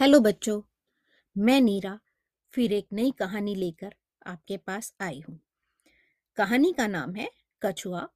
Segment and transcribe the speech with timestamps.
[0.00, 0.62] Hello बच्चों,
[1.38, 2.00] मैं नीरा
[2.52, 3.94] फिर एक नई कहानी लेकर
[4.26, 5.40] आपके पास आई हूँ।
[6.36, 7.30] कहानी का नाम है
[7.62, 8.08] कछुआ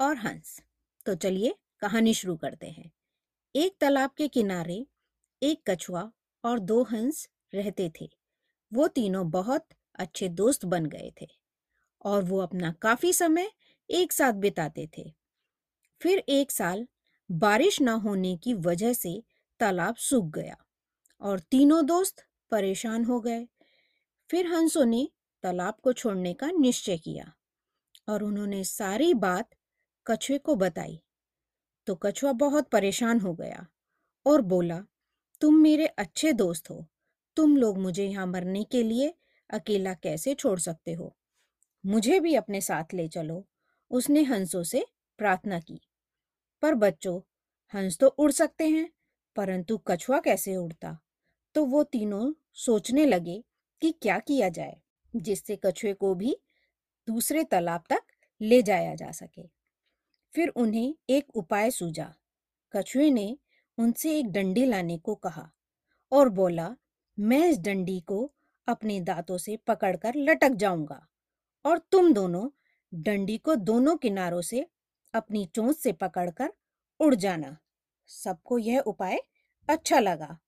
[0.00, 0.62] और हंस।
[1.06, 2.90] तो चलिए कहानी शुरू करते हैं।
[3.56, 4.86] एक तालाब के किनारे
[5.42, 6.12] एक कछुआ
[6.44, 8.10] और दो हंस रहते थे।
[8.72, 11.28] वो तीनों बहुत अच्छे दोस्त बन गए थे
[12.04, 13.52] और वो अपना काफ़ी समय
[13.90, 15.12] एक साथ बिताते थे।
[16.00, 16.88] फिर एक साल
[17.30, 19.22] बारिश न होने की वजह से
[19.60, 20.65] तालाब सूख गया।
[21.20, 23.48] और तीनों दोस्त परेशान हो गए।
[24.30, 25.08] फिर हंसों ने
[25.42, 27.32] तालाब को छोड़ने का निश्चय किया
[28.08, 29.50] और उन्होंने सारी बात
[30.06, 31.02] कछुए को बताई।
[31.86, 33.66] तो कछुआ बहुत परेशान हो गया
[34.26, 34.84] और बोला,
[35.40, 36.86] तुम मेरे अच्छे दोस्त हो।
[37.36, 39.14] तुम लोग मुझे यहाँ मरने के लिए
[39.50, 41.16] अकेला कैसे छोड़ सकते हो?
[41.86, 43.48] मुझे भी अपने साथ ले चलो।
[43.90, 44.86] उसने हंसों से
[45.18, 45.80] प्रार्थना की।
[46.62, 47.20] पर बच्चों,
[47.74, 48.92] हंस तो उड़ सकते हैं,
[49.36, 50.98] परंतु कछुआ कैसे उड़ता?
[51.56, 53.44] तो वो तीनों सोचने लगे
[53.80, 54.80] कि क्या किया जाए,
[55.16, 56.36] जिससे कछुए को भी
[57.08, 58.02] दूसरे तालाब तक
[58.40, 59.48] ले जाया जा सके।
[60.34, 62.14] फिर उन्हें एक उपाय सूझा।
[62.76, 63.38] कछुए ने
[63.78, 65.50] उनसे एक डंडी लाने को कहा
[66.12, 66.76] और बोला,
[67.18, 68.32] मैं इस डंडी को
[68.68, 71.06] अपने दांतों से पकड़कर लटक जाऊँगा
[71.64, 72.48] और तुम दोनों
[72.94, 74.66] डंडी को दोनों किनारों से
[75.14, 76.52] अपनी चोंच से पकड़कर
[77.00, 77.56] उड़ जाना।
[78.06, 79.18] सबको यह उपाय
[79.68, 80.38] अच्छा लगा।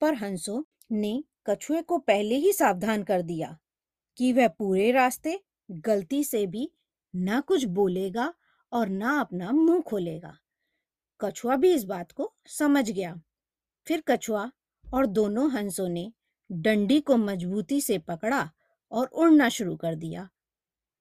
[0.00, 3.58] पर हंसो ने कछुए को पहले ही सावधान कर दिया
[4.16, 6.72] कि वह पूरे रास्ते गलती से भी
[7.14, 8.34] ना कुछ बोलेगा
[8.72, 10.38] और ना अपना मुँह खोलेगा।
[11.20, 13.20] कछुआ भी इस बात को समझ गया।
[13.86, 14.50] फिर कछुआ
[14.94, 16.12] और दोनों हंसों ने
[16.52, 18.50] डंडी को मजबूती से पकड़ा
[18.92, 20.28] और उड़ना शुरू कर दिया।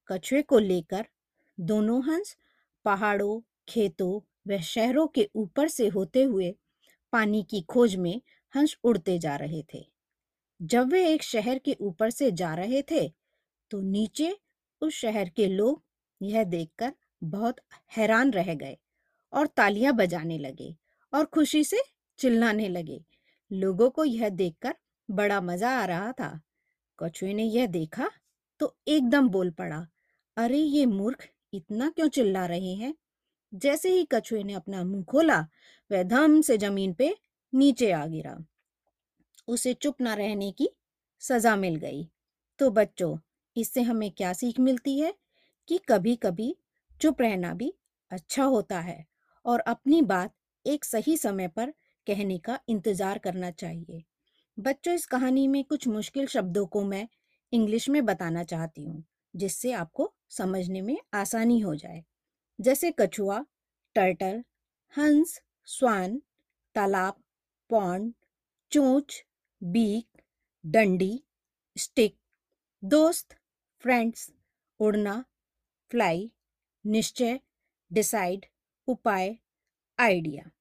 [0.08, 1.06] कछुए को लेकर
[1.60, 2.38] दोनों हंस
[2.86, 6.56] पहाड़ों, खेतों व शहरों के ऊपर से होते हुए
[7.12, 8.22] पानी की खोज में
[8.56, 9.86] हंस उड़ते जा रहे थे।
[10.60, 13.08] जब वे एक शहर के ऊपर से जा रहे थे
[13.72, 14.36] तो नीचे
[14.82, 15.84] उस शहर के लोग
[16.22, 17.60] यह देखकर बहुत
[17.98, 18.78] हैरान रह गए
[19.34, 20.76] और तालियाँ बजाने लगे
[21.14, 21.82] और खुशी से
[22.20, 23.04] चिल्लाने लगे।
[23.52, 24.76] लोगों को यह देखकर
[25.10, 26.40] बड़ा मज़ा आ रहा था।
[27.00, 28.10] कछुए ने यह देखा
[28.60, 29.88] तो एकदम बोल पड़ा,
[30.38, 32.94] अरे, ये मूर्ख इतना क्यों चिल्ला रहे हैं?
[33.54, 35.40] जैसे ही कछुए ने अपना मुँह खोला,
[35.92, 37.16] वह धम से ज़मीन पे
[37.56, 38.46] नीचे आ गिरा।
[39.48, 40.70] उसे चुप ना रहने की
[41.20, 42.10] सजा मिल गई।
[42.60, 43.18] तो बच्चों,
[43.58, 45.14] इससे हमें क्या सीख मिलती है?
[45.68, 46.56] कि कभी कभी
[47.02, 47.74] चुप रहना भी
[48.12, 49.06] अच्छा होता है
[49.46, 50.34] और अपनी बात
[50.66, 51.74] एक सही समय पर
[52.08, 54.04] कहने का इंतज़ार करना चाहिए।
[54.60, 57.08] बच्चों, इस कहानी में कुछ मुश्किल शब्दों को मैं
[57.52, 59.04] इंग्लिश में बताना चाहती हूँ,
[59.36, 62.04] जिससे आपको समझने में आसानी हो जाए।
[62.62, 63.46] जैसे कछुआ
[63.96, 64.44] टर्टल
[64.98, 66.22] हंस, स्वान,
[66.76, 67.16] तालाब
[67.70, 68.14] पौंड,
[68.72, 69.26] चोंच,
[69.64, 70.22] बीक,
[70.66, 71.24] डंडी,
[71.78, 72.18] स्टिक,
[72.84, 73.36] दोस्त,
[73.80, 74.34] फ्रेंड्स,
[74.80, 75.26] उड़ना,
[75.92, 76.32] फ्लाई,
[76.86, 77.40] निश्चय,
[77.94, 78.46] डिसाइड,
[78.88, 79.38] उपाय,
[80.00, 80.52] आइडिया।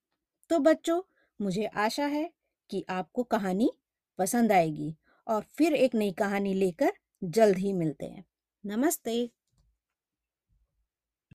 [0.51, 1.03] तो बच्चों,
[1.41, 2.33] मुझे आशा है
[2.71, 3.71] कि आपको कहानी
[4.19, 4.95] पसंद आएगी
[5.27, 6.93] और फिर एक नई कहानी लेकर
[7.25, 8.25] जल्द ही मिलते हैं।
[8.67, 9.31] नमस्ते।